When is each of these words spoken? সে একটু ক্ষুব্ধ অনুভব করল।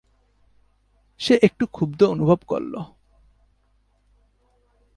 সে 1.19 1.33
একটু 1.41 1.63
ক্ষুব্ধ 1.65 2.03
অনুভব 2.03 2.39
করল। 2.47 2.73